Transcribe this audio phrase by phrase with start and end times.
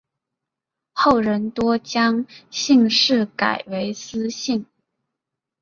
[0.93, 4.65] 后人多将姓氏改为司姓。